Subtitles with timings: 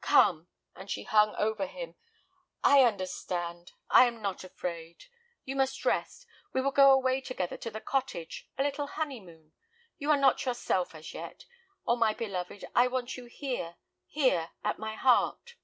[0.00, 1.96] "Come," and she hung over him;
[2.64, 5.04] "I understand, I am not afraid.
[5.44, 9.52] You must rest; we will go away together to the cottage—a little honeymoon.
[9.98, 11.44] You are not yourself as yet.
[11.86, 13.76] Oh, my beloved, I want you here,
[14.06, 15.56] here—at my heart!"